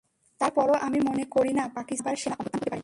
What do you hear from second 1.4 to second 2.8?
না, পাকিস্তানে আবার সেনা অভ্যুত্থান হতে পারে।